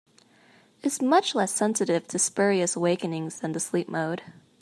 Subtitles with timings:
[0.81, 4.23] Is much less sensitive to spurious awakenings than the sleep mode.